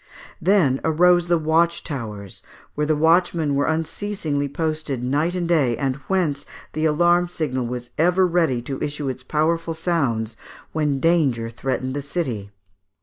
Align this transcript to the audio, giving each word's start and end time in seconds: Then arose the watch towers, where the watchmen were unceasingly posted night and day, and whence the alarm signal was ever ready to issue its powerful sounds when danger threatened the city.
Then 0.41 0.81
arose 0.83 1.27
the 1.27 1.37
watch 1.37 1.83
towers, 1.83 2.41
where 2.73 2.87
the 2.87 2.95
watchmen 2.95 3.53
were 3.53 3.67
unceasingly 3.67 4.49
posted 4.49 5.03
night 5.03 5.35
and 5.35 5.47
day, 5.47 5.77
and 5.77 5.97
whence 6.07 6.43
the 6.73 6.85
alarm 6.85 7.29
signal 7.29 7.67
was 7.67 7.91
ever 7.99 8.25
ready 8.25 8.63
to 8.63 8.81
issue 8.81 9.09
its 9.09 9.21
powerful 9.21 9.75
sounds 9.75 10.35
when 10.71 10.99
danger 10.99 11.51
threatened 11.51 11.93
the 11.95 12.01
city. 12.01 12.49